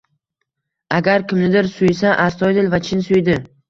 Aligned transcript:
Agar 1.01 1.27
kimnidir 1.33 1.71
suysa, 1.77 2.19
astoydil 2.27 2.77
va 2.77 2.85
chin 2.91 3.09
suydi 3.11 3.43